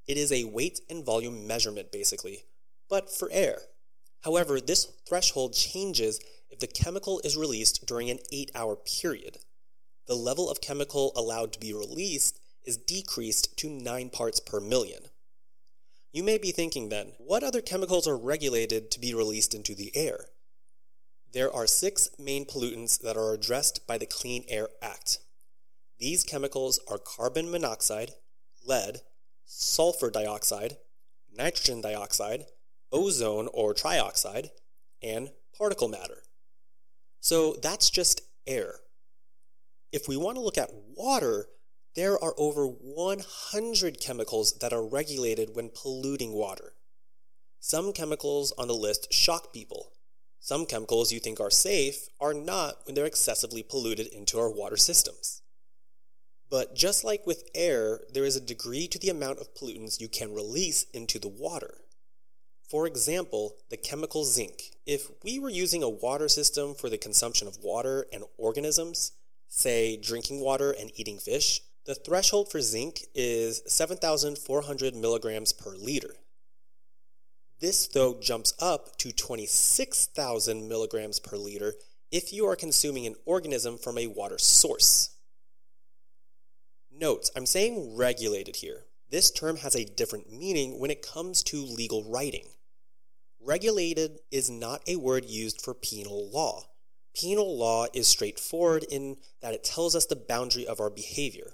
It 0.07 0.17
is 0.17 0.33
a 0.33 0.45
weight 0.45 0.81
and 0.89 1.05
volume 1.05 1.47
measurement, 1.47 1.93
basically, 1.93 2.45
but 2.89 3.11
for 3.11 3.29
air. 3.33 3.59
However, 4.23 4.61
this 4.61 4.93
threshold 5.07 5.55
changes 5.55 6.21
if 6.51 6.59
the 6.59 6.67
chemical 6.67 7.21
is 7.25 7.37
released 7.37 7.87
during 7.87 8.11
an 8.11 8.19
8 8.33 8.51
hour 8.55 8.77
period. 8.77 9.39
The 10.07 10.15
level 10.15 10.49
of 10.49 10.61
chemical 10.61 11.13
allowed 11.17 11.53
to 11.53 11.61
be 11.61 11.73
released 11.73 12.39
is 12.65 12.77
decreased 12.77 13.57
to 13.59 13.69
9 13.69 14.11
parts 14.11 14.41
per 14.41 14.61
million. 14.61 15.05
You 16.13 16.23
may 16.23 16.39
be 16.39 16.53
thinking 16.53 16.89
then, 16.89 17.13
what 17.19 17.43
other 17.43 17.61
chemicals 17.61 18.07
are 18.09 18.17
regulated 18.17 18.91
to 18.91 19.01
be 19.01 19.13
released 19.13 19.55
into 19.55 19.75
the 19.75 19.95
air? 19.95 20.27
There 21.33 21.53
are 21.53 21.67
six 21.67 22.09
main 22.19 22.47
pollutants 22.47 22.99
that 23.03 23.17
are 23.17 23.35
addressed 23.35 23.87
by 23.87 23.99
the 23.99 24.07
Clean 24.07 24.45
Air 24.49 24.69
Act. 24.81 25.19
These 25.99 26.25
chemicals 26.25 26.81
are 26.91 26.99
carbon 26.99 27.51
monoxide, 27.51 28.13
lead, 28.65 29.01
sulfur 29.45 30.11
dioxide, 30.11 30.79
nitrogen 31.31 31.81
dioxide, 31.81 32.47
ozone 32.93 33.49
or 33.53 33.75
trioxide, 33.75 34.49
and 35.03 35.31
particle 35.57 35.89
matter. 35.89 36.23
So 37.27 37.57
that's 37.61 37.91
just 37.91 38.21
air. 38.47 38.77
If 39.91 40.07
we 40.07 40.17
want 40.17 40.37
to 40.37 40.41
look 40.41 40.57
at 40.57 40.71
water, 40.97 41.49
there 41.97 42.13
are 42.23 42.35
over 42.39 42.69
100 42.69 43.99
chemicals 44.01 44.57
that 44.61 44.73
are 44.73 44.87
regulated 44.87 45.57
when 45.57 45.73
polluting 45.75 46.35
water. 46.35 46.75
Some 47.59 47.93
chemicals 47.93 48.53
on 48.57 48.69
the 48.69 48.75
list 48.75 49.13
shock 49.13 49.53
people. 49.53 49.91
Some 50.39 50.67
chemicals 50.67 51.11
you 51.11 51.19
think 51.19 51.41
are 51.41 51.51
safe 51.51 52.07
are 52.21 52.33
not 52.33 52.87
when 52.87 52.95
they're 52.95 53.07
excessively 53.07 53.65
polluted 53.65 54.07
into 54.07 54.39
our 54.39 54.49
water 54.49 54.77
systems. 54.77 55.43
But 56.49 56.77
just 56.77 57.03
like 57.03 57.27
with 57.27 57.51
air, 57.57 58.03
there 58.15 58.25
is 58.25 58.37
a 58.37 58.41
degree 58.41 58.87
to 58.87 59.01
the 59.01 59.11
amount 59.11 59.41
of 59.41 59.53
pollutants 59.53 60.01
you 60.01 60.09
can 60.09 60.33
release 60.33 60.85
into 60.95 61.19
the 61.19 61.27
water. 61.27 61.79
For 62.69 62.87
example, 62.87 63.55
the 63.71 63.77
chemical 63.77 64.25
zinc. 64.25 64.73
If 64.87 65.11
we 65.23 65.39
were 65.39 65.51
using 65.51 65.85
a 65.85 65.89
water 65.89 66.29
system 66.29 66.75
for 66.75 66.91
the 66.91 66.99
consumption 66.99 67.47
of 67.47 67.59
water 67.63 68.07
and 68.13 68.25
organisms, 68.39 69.13
say 69.49 69.97
drinking 69.97 70.41
water 70.41 70.73
and 70.73 70.91
eating 70.97 71.19
fish, 71.19 71.61
the 71.85 71.95
threshold 71.95 72.51
for 72.51 72.61
zinc 72.61 73.03
is 73.15 73.63
7,400 73.67 74.97
milligrams 74.97 75.53
per 75.53 75.77
liter. 75.77 76.17
This, 77.61 77.87
though, 77.87 78.19
jumps 78.21 78.53
up 78.61 78.99
to 78.99 79.13
26,000 79.13 80.69
milligrams 80.69 81.21
per 81.21 81.37
liter 81.37 81.75
if 82.11 82.33
you 82.33 82.47
are 82.47 82.57
consuming 82.57 83.07
an 83.07 83.15
organism 83.25 83.79
from 83.79 83.97
a 83.97 84.09
water 84.09 84.39
source. 84.39 85.15
Note, 86.91 87.31
I'm 87.37 87.47
saying 87.47 87.97
regulated 87.97 88.57
here. 88.57 88.87
This 89.11 89.31
term 89.31 89.59
has 89.59 89.77
a 89.77 89.85
different 89.85 90.33
meaning 90.33 90.81
when 90.81 90.91
it 90.91 91.07
comes 91.07 91.45
to 91.45 91.65
legal 91.65 92.03
writing. 92.11 92.49
Regulated 93.47 94.19
is 94.33 94.51
not 94.51 94.83
a 94.89 94.97
word 94.97 95.25
used 95.25 95.63
for 95.63 95.73
penal 95.73 96.29
law. 96.33 96.65
Penal 97.15 97.57
law 97.57 97.87
is 97.95 98.09
straightforward 98.09 98.85
in 98.91 99.19
that 99.41 99.55
it 99.55 99.63
tells 99.63 99.95
us 99.95 100.05
the 100.05 100.17
boundary 100.17 100.67
of 100.67 100.81
our 100.81 100.91
behavior. 100.91 101.53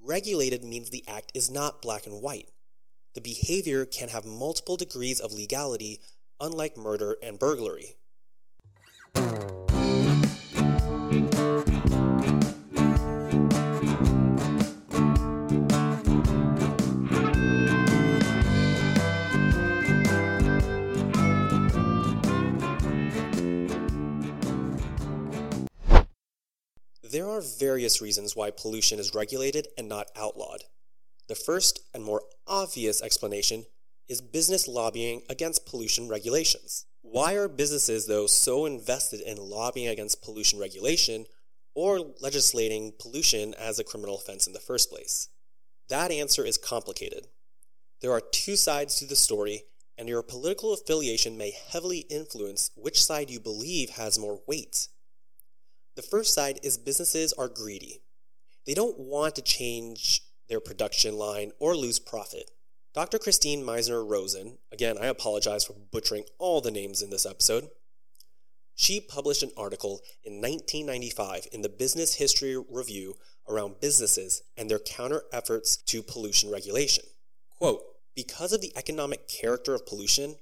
Regulated 0.00 0.64
means 0.64 0.88
the 0.88 1.04
act 1.06 1.30
is 1.34 1.50
not 1.50 1.82
black 1.82 2.06
and 2.06 2.22
white. 2.22 2.48
The 3.14 3.20
behavior 3.20 3.84
can 3.84 4.08
have 4.08 4.24
multiple 4.24 4.78
degrees 4.78 5.20
of 5.20 5.30
legality, 5.30 6.00
unlike 6.40 6.74
murder 6.74 7.18
and 7.22 7.38
burglary. 7.38 7.96
Are 27.20 27.40
various 27.40 28.00
reasons 28.00 28.34
why 28.34 28.50
pollution 28.50 28.98
is 28.98 29.14
regulated 29.14 29.68
and 29.76 29.88
not 29.88 30.08
outlawed. 30.16 30.64
The 31.28 31.34
first 31.34 31.80
and 31.94 32.04
more 32.04 32.22
obvious 32.46 33.02
explanation 33.02 33.64
is 34.08 34.20
business 34.20 34.68
lobbying 34.68 35.22
against 35.28 35.66
pollution 35.66 36.08
regulations. 36.08 36.86
Why 37.02 37.34
are 37.34 37.48
businesses, 37.48 38.06
though, 38.06 38.26
so 38.26 38.66
invested 38.66 39.20
in 39.20 39.36
lobbying 39.36 39.88
against 39.88 40.22
pollution 40.22 40.58
regulation 40.58 41.26
or 41.74 42.00
legislating 42.20 42.92
pollution 42.98 43.54
as 43.54 43.78
a 43.78 43.84
criminal 43.84 44.16
offense 44.16 44.46
in 44.46 44.52
the 44.52 44.60
first 44.60 44.90
place? 44.90 45.28
That 45.88 46.10
answer 46.10 46.44
is 46.44 46.58
complicated. 46.58 47.26
There 48.00 48.12
are 48.12 48.20
two 48.20 48.56
sides 48.56 48.96
to 48.96 49.06
the 49.06 49.16
story, 49.16 49.64
and 49.96 50.08
your 50.08 50.22
political 50.22 50.72
affiliation 50.72 51.38
may 51.38 51.52
heavily 51.52 52.00
influence 52.10 52.70
which 52.76 53.04
side 53.04 53.30
you 53.30 53.40
believe 53.40 53.90
has 53.90 54.18
more 54.18 54.40
weight. 54.46 54.88
The 55.96 56.02
first 56.02 56.34
side 56.34 56.58
is 56.62 56.76
businesses 56.76 57.32
are 57.34 57.48
greedy. 57.48 58.02
They 58.66 58.74
don't 58.74 58.98
want 58.98 59.36
to 59.36 59.42
change 59.42 60.22
their 60.48 60.60
production 60.60 61.16
line 61.16 61.52
or 61.58 61.76
lose 61.76 61.98
profit. 61.98 62.50
Dr. 62.94 63.18
Christine 63.18 63.62
Meisner 63.64 64.08
Rosen, 64.08 64.58
again, 64.72 64.96
I 65.00 65.06
apologize 65.06 65.64
for 65.64 65.74
butchering 65.92 66.24
all 66.38 66.60
the 66.60 66.70
names 66.70 67.02
in 67.02 67.10
this 67.10 67.26
episode. 67.26 67.68
She 68.76 69.00
published 69.00 69.42
an 69.42 69.52
article 69.56 70.00
in 70.24 70.34
1995 70.34 71.46
in 71.52 71.62
the 71.62 71.68
Business 71.68 72.14
History 72.16 72.56
Review 72.56 73.14
around 73.48 73.80
businesses 73.80 74.42
and 74.56 74.68
their 74.68 74.78
counter 74.80 75.22
efforts 75.32 75.76
to 75.76 76.02
pollution 76.02 76.50
regulation. 76.50 77.04
Quote, 77.50 77.82
because 78.16 78.52
of 78.52 78.60
the 78.60 78.72
economic 78.76 79.28
character 79.28 79.74
of 79.74 79.86
pollution, 79.86 80.36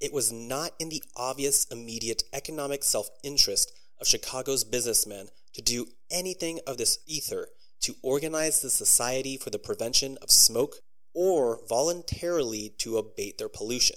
it 0.00 0.12
was 0.12 0.32
not 0.32 0.72
in 0.78 0.88
the 0.88 1.02
obvious 1.16 1.64
immediate 1.66 2.24
economic 2.32 2.82
self 2.82 3.08
interest 3.22 3.72
of 4.00 4.06
Chicago's 4.06 4.64
businessmen 4.64 5.28
to 5.54 5.62
do 5.62 5.86
anything 6.10 6.60
of 6.66 6.78
this 6.78 6.98
ether 7.06 7.48
to 7.80 7.94
organize 8.02 8.60
the 8.60 8.70
Society 8.70 9.36
for 9.36 9.50
the 9.50 9.58
Prevention 9.58 10.18
of 10.22 10.30
Smoke 10.30 10.76
or 11.14 11.60
voluntarily 11.68 12.74
to 12.78 12.98
abate 12.98 13.38
their 13.38 13.48
pollution. 13.48 13.96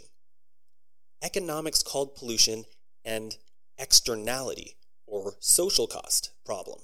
Economics 1.22 1.84
called 1.84 2.15
pollution 2.15 2.65
an 3.03 3.32
externality 3.77 4.75
or 5.06 5.34
social 5.39 5.88
cost 5.88 6.32
problem. 6.46 6.79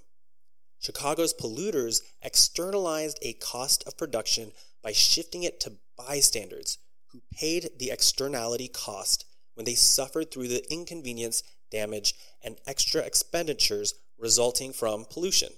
Chicago's 0.80 1.34
polluters 1.34 2.02
externalized 2.22 3.18
a 3.22 3.34
cost 3.34 3.84
of 3.88 3.98
production 3.98 4.52
by 4.84 4.92
shifting 4.92 5.44
it 5.44 5.60
to 5.60 5.74
bystanders 5.98 6.78
who 7.12 7.22
paid 7.34 7.70
the 7.80 7.92
externality 7.92 8.68
cost 8.68 9.26
when 9.56 9.66
they 9.66 9.74
suffered 9.74 10.32
through 10.32 10.50
the 10.50 10.64
inconvenience, 10.72 11.44
damage, 11.72 12.16
and 12.44 12.58
extra 12.68 13.02
expenditures 13.02 13.94
resulting 14.18 14.74
from 14.74 15.06
pollution. 15.06 15.50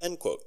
End 0.00 0.18
quote. 0.18 0.40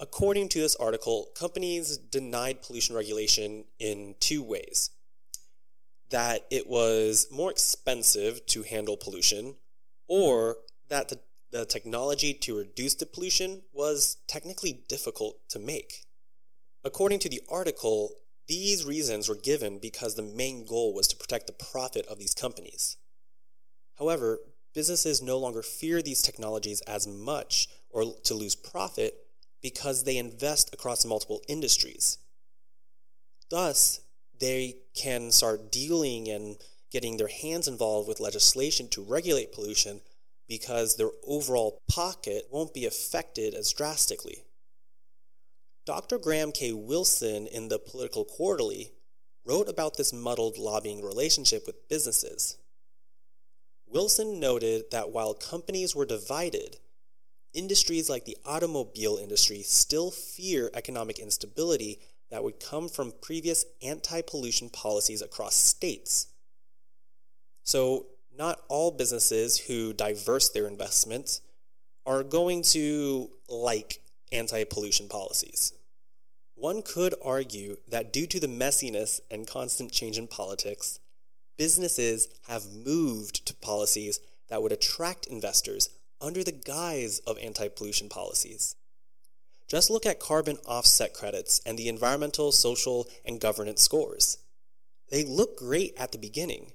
According 0.00 0.48
to 0.50 0.60
this 0.60 0.76
article, 0.76 1.28
companies 1.34 1.96
denied 1.96 2.62
pollution 2.62 2.94
regulation 2.94 3.64
in 3.80 4.14
two 4.20 4.42
ways 4.42 4.90
that 6.10 6.46
it 6.50 6.66
was 6.68 7.26
more 7.30 7.50
expensive 7.50 8.46
to 8.46 8.62
handle 8.62 8.96
pollution, 8.96 9.56
or 10.08 10.56
that 10.88 11.08
the, 11.08 11.18
the 11.50 11.66
technology 11.66 12.32
to 12.32 12.56
reduce 12.56 12.94
the 12.94 13.04
pollution 13.06 13.62
was 13.72 14.16
technically 14.26 14.84
difficult 14.88 15.36
to 15.50 15.58
make. 15.58 16.04
According 16.84 17.18
to 17.20 17.28
the 17.28 17.42
article, 17.50 18.12
these 18.46 18.86
reasons 18.86 19.28
were 19.28 19.34
given 19.34 19.78
because 19.78 20.14
the 20.14 20.22
main 20.22 20.64
goal 20.64 20.94
was 20.94 21.08
to 21.08 21.16
protect 21.16 21.46
the 21.46 21.52
profit 21.52 22.06
of 22.06 22.18
these 22.18 22.34
companies. 22.34 22.96
However, 23.98 24.40
businesses 24.74 25.20
no 25.20 25.38
longer 25.38 25.62
fear 25.62 26.02
these 26.02 26.22
technologies 26.22 26.80
as 26.82 27.06
much 27.06 27.68
or 27.90 28.14
to 28.24 28.34
lose 28.34 28.54
profit 28.54 29.14
because 29.60 30.04
they 30.04 30.16
invest 30.16 30.72
across 30.72 31.04
multiple 31.04 31.42
industries. 31.48 32.18
Thus, 33.50 34.00
they 34.38 34.76
can 34.94 35.32
start 35.32 35.72
dealing 35.72 36.28
and 36.28 36.56
getting 36.92 37.16
their 37.16 37.28
hands 37.28 37.66
involved 37.66 38.08
with 38.08 38.20
legislation 38.20 38.88
to 38.90 39.02
regulate 39.02 39.52
pollution 39.52 40.00
because 40.48 40.96
their 40.96 41.10
overall 41.26 41.82
pocket 41.90 42.44
won't 42.50 42.72
be 42.72 42.86
affected 42.86 43.54
as 43.54 43.72
drastically. 43.72 44.44
Dr. 45.84 46.18
Graham 46.18 46.52
K. 46.52 46.72
Wilson 46.72 47.46
in 47.46 47.68
the 47.68 47.78
Political 47.78 48.26
Quarterly 48.26 48.92
wrote 49.44 49.68
about 49.68 49.96
this 49.96 50.12
muddled 50.12 50.58
lobbying 50.58 51.02
relationship 51.02 51.64
with 51.66 51.88
businesses. 51.88 52.58
Wilson 53.90 54.38
noted 54.38 54.84
that 54.90 55.10
while 55.10 55.34
companies 55.34 55.94
were 55.94 56.04
divided, 56.04 56.76
industries 57.54 58.10
like 58.10 58.24
the 58.24 58.36
automobile 58.44 59.16
industry 59.16 59.62
still 59.62 60.10
fear 60.10 60.70
economic 60.74 61.18
instability 61.18 61.98
that 62.30 62.44
would 62.44 62.60
come 62.60 62.88
from 62.88 63.12
previous 63.22 63.64
anti 63.82 64.20
pollution 64.22 64.68
policies 64.68 65.22
across 65.22 65.54
states. 65.54 66.26
So, 67.62 68.06
not 68.36 68.60
all 68.68 68.90
businesses 68.90 69.58
who 69.58 69.92
diverse 69.92 70.50
their 70.50 70.68
investments 70.68 71.40
are 72.06 72.22
going 72.22 72.62
to 72.62 73.30
like 73.48 74.00
anti 74.32 74.64
pollution 74.64 75.08
policies. 75.08 75.72
One 76.54 76.82
could 76.82 77.14
argue 77.22 77.76
that 77.88 78.12
due 78.12 78.26
to 78.26 78.40
the 78.40 78.46
messiness 78.46 79.20
and 79.30 79.46
constant 79.46 79.92
change 79.92 80.18
in 80.18 80.26
politics, 80.26 80.98
businesses 81.58 82.28
have 82.48 82.72
moved 82.72 83.46
to 83.46 83.54
policies 83.54 84.20
that 84.48 84.62
would 84.62 84.72
attract 84.72 85.26
investors 85.26 85.90
under 86.20 86.42
the 86.42 86.52
guise 86.52 87.18
of 87.20 87.36
anti 87.38 87.68
pollution 87.68 88.08
policies. 88.08 88.76
Just 89.68 89.90
look 89.90 90.06
at 90.06 90.18
carbon 90.18 90.56
offset 90.64 91.12
credits 91.12 91.60
and 91.66 91.78
the 91.78 91.88
environmental, 91.88 92.52
social, 92.52 93.06
and 93.26 93.40
governance 93.40 93.82
scores. 93.82 94.38
They 95.10 95.24
look 95.24 95.58
great 95.58 95.92
at 95.98 96.12
the 96.12 96.18
beginning, 96.18 96.72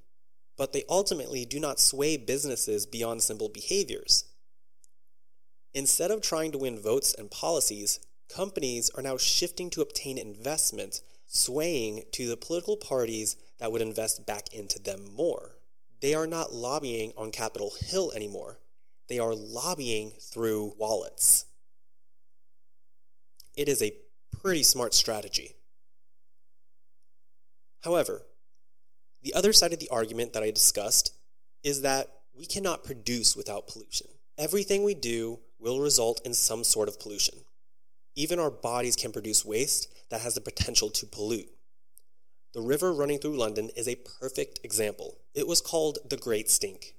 but 0.58 0.74
they 0.74 0.84
ultimately 0.88 1.46
do 1.46 1.60
not 1.60 1.80
sway 1.80 2.18
businesses 2.18 2.86
beyond 2.86 3.24
simple 3.24 3.50
behaviors. 3.50 4.26
Instead 5.74 6.12
of 6.12 6.22
trying 6.22 6.52
to 6.52 6.60
win 6.60 6.80
votes 6.80 7.16
and 7.18 7.32
policies, 7.32 8.00
companies 8.30 8.92
are 8.92 9.02
now 9.02 9.18
shifting 9.18 9.72
to 9.72 9.82
obtain 9.82 10.20
investment, 10.20 11.02
swaying 11.26 12.04
to 12.12 12.28
the 12.28 12.38
political 12.38 12.78
parties 12.78 13.36
that 13.64 13.72
would 13.72 13.82
invest 13.82 14.26
back 14.26 14.54
into 14.54 14.78
them 14.78 15.00
more. 15.16 15.56
They 16.02 16.14
are 16.14 16.28
not 16.28 16.52
lobbying 16.52 17.14
on 17.16 17.32
Capitol 17.32 17.72
Hill 17.80 18.12
anymore. 18.14 18.60
They 19.08 19.20
are 19.20 19.34
lobbying 19.34 20.12
through 20.20 20.74
wallets. 20.78 21.46
It 23.56 23.70
is 23.70 23.82
a 23.82 23.94
pretty 24.42 24.64
smart 24.64 24.94
strategy. 24.94 25.54
However, 27.86 28.24
the 29.22 29.34
other 29.34 29.54
side 29.54 29.72
of 29.72 29.80
the 29.80 29.88
argument 29.88 30.34
that 30.34 30.44
I 30.44 30.52
discussed 30.52 31.14
is 31.64 31.84
that 31.84 32.10
we 32.38 32.46
cannot 32.46 32.84
produce 32.84 33.34
without 33.34 33.70
pollution. 33.70 34.08
Everything 34.38 34.84
we 34.84 34.94
do 34.94 35.40
will 35.58 35.80
result 35.80 36.20
in 36.26 36.34
some 36.34 36.66
sort 36.66 36.90
of 36.90 37.00
pollution. 37.00 37.38
Even 38.18 38.40
our 38.40 38.52
bodies 38.52 38.98
can 38.98 39.14
produce 39.14 39.46
waste 39.46 39.88
that 40.10 40.20
has 40.20 40.36
the 40.36 40.42
potential 40.42 40.90
to 40.90 41.06
pollute. 41.06 41.48
The 42.54 42.62
river 42.62 42.94
running 42.94 43.18
through 43.18 43.36
London 43.36 43.72
is 43.76 43.88
a 43.88 43.96
perfect 43.96 44.60
example. 44.64 45.18
It 45.34 45.48
was 45.48 45.60
called 45.60 45.98
the 46.08 46.18
Great 46.18 46.52
Stink, 46.52 46.94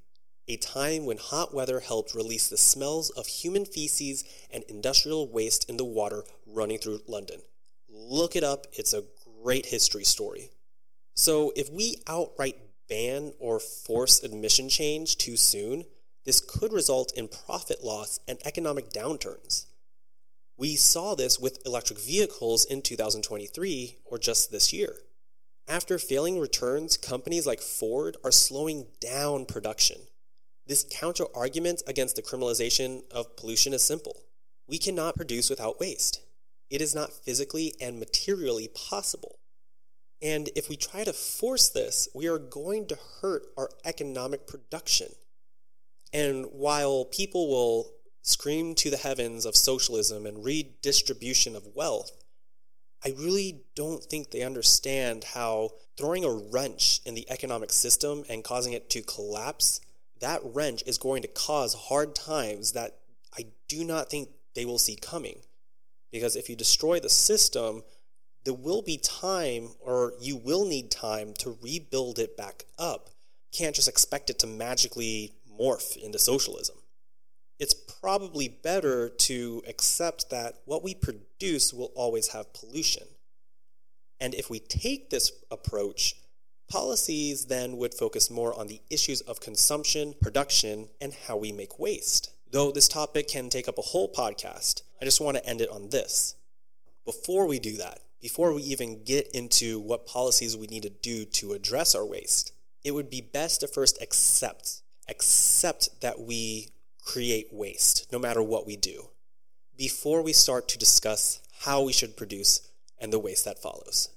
a 0.49 0.57
time 0.57 1.07
when 1.07 1.17
hot 1.17 1.55
weather 1.55 1.79
helped 1.79 2.13
release 2.13 2.49
the 2.49 2.57
smells 2.57 3.11
of 3.11 3.29
human 3.29 3.65
feces 3.65 4.25
and 4.51 4.65
industrial 4.65 5.29
waste 5.29 5.71
in 5.71 5.77
the 5.77 5.85
water 5.85 6.25
running 6.45 6.79
through 6.79 7.03
London. 7.07 7.41
Look 7.89 8.35
it 8.35 8.43
up, 8.43 8.67
it's 8.73 8.93
a 8.93 9.05
great 9.45 9.67
history 9.67 10.03
story. 10.03 10.51
So, 11.15 11.53
if 11.55 11.71
we 11.71 12.03
outright 12.09 12.57
ban 12.89 13.33
or 13.39 13.61
force 13.61 14.25
admission 14.25 14.69
change 14.69 15.19
too 15.19 15.37
soon, 15.37 15.85
this 16.25 16.41
could 16.41 16.73
result 16.73 17.13
in 17.17 17.29
profit 17.29 17.85
loss 17.85 18.19
and 18.27 18.39
economic 18.45 18.91
downturns. 18.91 19.67
We 20.57 20.75
saw 20.75 21.15
this 21.15 21.39
with 21.39 21.65
electric 21.65 22.01
vehicles 22.01 22.65
in 22.65 22.83
2023 22.83 23.99
or 24.05 24.19
just 24.19 24.51
this 24.51 24.73
year. 24.73 24.97
After 25.67 25.99
failing 25.99 26.39
returns, 26.39 26.97
companies 26.97 27.47
like 27.47 27.61
Ford 27.61 28.17
are 28.23 28.33
slowing 28.33 28.87
down 29.01 29.47
production. 29.47 29.99
This 30.67 30.87
counter 30.91 31.25
argument 31.35 31.83
against 31.87 32.17
the 32.17 32.23
criminalization 32.23 33.03
of 33.11 33.37
pollution 33.37 33.73
is 33.73 33.83
simple. 33.83 34.23
We 34.67 34.79
cannot 34.79 35.17
produce 35.17 35.49
without 35.49 35.81
waste. 35.81 36.21
It 36.71 36.81
is 36.81 36.95
not 36.95 37.13
physically 37.13 37.75
and 37.81 37.99
materially 37.99 38.69
possible. 38.69 39.39
And 40.23 40.49
if 40.57 40.69
we 40.69 40.77
try 40.77 41.05
to 41.05 41.13
force 41.13 41.69
this, 41.69 42.09
we 42.15 42.27
are 42.29 42.39
going 42.39 42.87
to 42.89 42.99
hurt 43.21 43.47
our 43.57 43.71
economic 43.85 44.47
production. 44.47 45.09
And 46.13 46.47
while 46.53 47.05
people 47.05 47.49
will 47.49 47.91
scream 48.23 48.75
to 48.77 48.91
the 48.91 48.97
heavens 48.97 49.45
of 49.45 49.57
socialism 49.57 50.25
and 50.25 50.45
redistribution 50.45 51.57
of 51.57 51.75
wealth, 51.75 52.24
I 53.05 53.13
really 53.19 53.61
don't 53.75 54.03
think 54.03 54.31
they 54.31 54.43
understand 54.43 55.25
how 55.35 55.71
throwing 55.97 56.25
a 56.25 56.31
wrench 56.31 57.01
in 57.05 57.15
the 57.15 57.31
economic 57.31 57.71
system 57.71 58.25
and 58.31 58.43
causing 58.43 58.73
it 58.73 58.89
to 58.91 59.03
collapse, 59.03 59.81
that 60.21 60.41
wrench 60.43 60.83
is 60.87 60.97
going 60.97 61.23
to 61.23 61.29
cause 61.29 61.75
hard 61.75 62.15
times 62.15 62.73
that 62.73 62.97
I 63.37 63.47
do 63.69 63.85
not 63.85 64.11
think 64.11 64.31
they 64.55 64.65
will 64.65 64.79
see 64.79 64.97
coming. 64.97 65.41
Because 66.11 66.35
if 66.35 66.49
you 66.49 66.57
destroy 66.57 66.99
the 66.99 67.11
system, 67.11 67.83
there 68.45 68.55
will 68.55 68.83
be 68.83 68.97
time, 68.97 69.71
or 69.81 70.15
you 70.21 70.37
will 70.37 70.65
need 70.65 70.91
time 70.91 71.35
to 71.41 71.59
rebuild 71.63 72.19
it 72.19 72.37
back 72.37 72.65
up. 72.79 73.11
Can't 73.53 73.75
just 73.75 73.89
expect 73.89 74.31
it 74.31 74.39
to 74.41 74.47
magically 74.47 75.33
morph 75.61 75.97
into 75.97 76.19
socialism. 76.19 76.77
It's 77.59 77.75
probably 77.75 78.49
better 78.49 79.09
to 79.09 79.63
accept 79.69 80.31
that 80.31 80.57
what 80.65 80.83
we 80.83 80.95
produce 80.95 81.73
will 81.73 81.93
always 81.95 82.29
have 82.29 82.53
pollution. 82.53 83.05
And 84.21 84.35
if 84.35 84.51
we 84.51 84.59
take 84.59 85.11
this 85.11 85.31
approach, 85.51 86.17
policies 86.69 87.47
then 87.47 87.77
would 87.77 87.95
focus 87.95 88.31
more 88.31 88.59
on 88.59 88.67
the 88.67 88.81
issues 88.91 89.21
of 89.21 89.41
consumption, 89.41 90.15
production, 90.21 90.89
and 91.01 91.15
how 91.27 91.37
we 91.37 91.53
make 91.53 91.79
waste. 91.79 92.31
Though 92.51 92.71
this 92.71 92.89
topic 92.89 93.29
can 93.29 93.51
take 93.51 93.69
up 93.69 93.79
a 93.79 93.83
whole 93.83 94.13
podcast, 94.13 94.83
I 95.01 95.05
just 95.05 95.21
want 95.21 95.37
to 95.37 95.47
end 95.47 95.61
it 95.61 95.71
on 95.71 95.91
this. 95.91 96.37
Before 97.05 97.47
we 97.47 97.59
do 97.59 97.77
that, 97.77 98.01
before 98.21 98.53
we 98.55 98.63
even 98.63 99.05
get 99.05 99.29
into 99.35 99.79
what 99.79 100.07
policies 100.07 100.57
we 100.57 100.67
need 100.67 100.85
to 100.85 100.91
do 100.91 101.25
to 101.27 101.53
address 101.53 101.95
our 101.95 102.07
waste, 102.07 102.53
it 102.83 102.93
would 102.93 103.11
be 103.11 103.21
best 103.21 103.61
to 103.61 103.69
first 103.69 104.01
accept 104.01 104.81
accept 105.09 106.01
that 106.01 106.21
we 106.21 106.69
create 107.05 107.49
waste 107.53 108.07
no 108.11 108.19
matter 108.19 108.43
what 108.43 108.67
we 108.67 108.77
do 108.77 109.11
before 109.77 110.23
we 110.23 110.33
start 110.33 110.69
to 110.69 110.79
discuss 110.79 111.41
how 111.61 111.83
we 111.83 111.93
should 111.93 112.17
produce 112.17 112.71
and 112.99 113.13
the 113.13 113.19
waste 113.19 113.45
that 113.45 113.61
follows. 113.61 114.09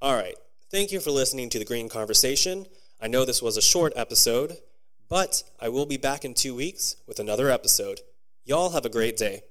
All 0.00 0.14
right. 0.14 0.36
Thank 0.70 0.92
you 0.92 1.00
for 1.00 1.10
listening 1.10 1.48
to 1.50 1.58
the 1.58 1.64
Green 1.64 1.88
Conversation. 1.88 2.66
I 3.00 3.08
know 3.08 3.24
this 3.24 3.42
was 3.42 3.56
a 3.56 3.62
short 3.62 3.92
episode, 3.96 4.58
but 5.08 5.42
I 5.60 5.68
will 5.68 5.86
be 5.86 5.96
back 5.96 6.24
in 6.24 6.34
two 6.34 6.54
weeks 6.54 6.96
with 7.06 7.18
another 7.18 7.50
episode. 7.50 8.00
Y'all 8.44 8.70
have 8.70 8.84
a 8.84 8.90
great 8.90 9.16
day. 9.16 9.42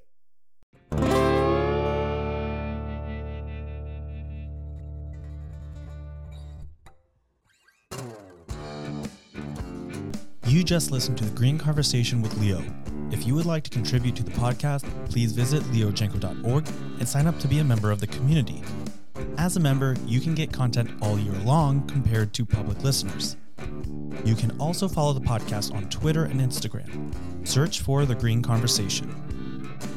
Just 10.67 10.91
listened 10.91 11.17
to 11.17 11.23
the 11.23 11.33
Green 11.33 11.57
Conversation 11.57 12.21
with 12.21 12.37
Leo. 12.39 12.61
If 13.09 13.25
you 13.25 13.33
would 13.35 13.45
like 13.45 13.63
to 13.63 13.69
contribute 13.69 14.17
to 14.17 14.23
the 14.23 14.31
podcast, 14.31 14.83
please 15.09 15.31
visit 15.31 15.63
leojenko.org 15.71 16.67
and 16.99 17.07
sign 17.07 17.25
up 17.25 17.39
to 17.39 17.47
be 17.47 17.59
a 17.59 17.63
member 17.63 17.89
of 17.89 18.01
the 18.01 18.07
community. 18.07 18.61
As 19.37 19.55
a 19.55 19.61
member, 19.61 19.95
you 20.05 20.19
can 20.19 20.35
get 20.35 20.51
content 20.51 20.91
all 21.01 21.17
year 21.17 21.39
long 21.45 21.87
compared 21.87 22.33
to 22.33 22.45
public 22.45 22.83
listeners. 22.83 23.37
You 24.25 24.35
can 24.35 24.59
also 24.59 24.89
follow 24.89 25.13
the 25.13 25.21
podcast 25.21 25.73
on 25.73 25.87
Twitter 25.87 26.25
and 26.25 26.41
Instagram. 26.41 27.15
Search 27.47 27.79
for 27.79 28.05
The 28.05 28.15
Green 28.15 28.41
Conversation. 28.41 29.15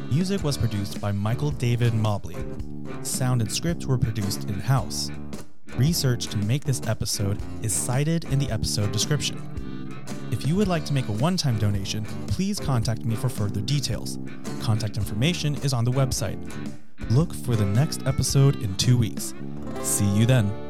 Music 0.08 0.44
was 0.44 0.56
produced 0.56 1.00
by 1.00 1.10
Michael 1.10 1.50
David 1.50 1.94
Mobley. 1.94 2.36
Sound 3.02 3.42
and 3.42 3.50
script 3.50 3.86
were 3.86 3.98
produced 3.98 4.44
in 4.44 4.60
house. 4.60 5.10
Research 5.74 6.28
to 6.28 6.36
make 6.36 6.62
this 6.62 6.80
episode 6.86 7.38
is 7.60 7.72
cited 7.72 8.22
in 8.26 8.38
the 8.38 8.52
episode 8.52 8.92
description. 8.92 9.59
If 10.32 10.46
you 10.46 10.54
would 10.56 10.68
like 10.68 10.84
to 10.86 10.92
make 10.92 11.08
a 11.08 11.12
one 11.12 11.36
time 11.36 11.58
donation, 11.58 12.04
please 12.28 12.60
contact 12.60 13.04
me 13.04 13.16
for 13.16 13.28
further 13.28 13.60
details. 13.60 14.18
Contact 14.60 14.96
information 14.96 15.56
is 15.56 15.72
on 15.72 15.84
the 15.84 15.90
website. 15.90 16.38
Look 17.10 17.34
for 17.34 17.56
the 17.56 17.64
next 17.64 18.06
episode 18.06 18.62
in 18.62 18.74
two 18.76 18.96
weeks. 18.96 19.34
See 19.82 20.08
you 20.16 20.26
then. 20.26 20.69